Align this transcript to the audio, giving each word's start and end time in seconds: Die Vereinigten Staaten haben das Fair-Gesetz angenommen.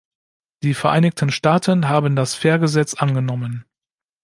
Die 0.63 0.73
Vereinigten 0.73 1.29
Staaten 1.29 1.87
haben 1.87 2.15
das 2.15 2.33
Fair-Gesetz 2.33 2.95
angenommen. 2.95 3.65